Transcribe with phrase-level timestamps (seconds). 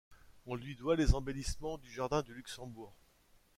[0.47, 2.97] On lui doit les embellissements du jardin du Luxembourg.